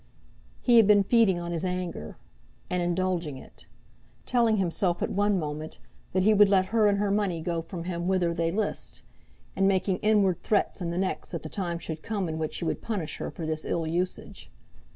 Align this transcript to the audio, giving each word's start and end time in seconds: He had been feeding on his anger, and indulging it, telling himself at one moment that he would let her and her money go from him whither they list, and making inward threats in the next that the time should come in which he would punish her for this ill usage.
He 0.63 0.77
had 0.77 0.87
been 0.87 1.03
feeding 1.03 1.37
on 1.39 1.51
his 1.51 1.63
anger, 1.63 2.17
and 2.71 2.81
indulging 2.81 3.37
it, 3.37 3.67
telling 4.25 4.57
himself 4.57 5.03
at 5.03 5.11
one 5.11 5.37
moment 5.37 5.77
that 6.13 6.23
he 6.23 6.33
would 6.33 6.49
let 6.49 6.65
her 6.73 6.87
and 6.87 6.97
her 6.97 7.11
money 7.11 7.39
go 7.39 7.61
from 7.61 7.83
him 7.83 8.07
whither 8.07 8.33
they 8.33 8.49
list, 8.49 9.03
and 9.55 9.67
making 9.67 9.97
inward 9.97 10.41
threats 10.41 10.81
in 10.81 10.89
the 10.89 10.97
next 10.97 11.29
that 11.29 11.43
the 11.43 11.49
time 11.49 11.77
should 11.77 12.01
come 12.01 12.27
in 12.27 12.39
which 12.39 12.57
he 12.57 12.65
would 12.65 12.81
punish 12.81 13.17
her 13.17 13.29
for 13.29 13.45
this 13.45 13.63
ill 13.63 13.85
usage. 13.85 14.49